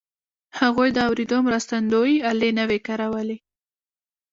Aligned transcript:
هغوی 0.59 0.89
د 0.93 0.97
اورېدو 1.07 1.37
مرستندويي 1.47 2.15
الې 2.29 2.49
نه 2.57 2.63
وې 2.69 2.79
کارولې 2.87 3.37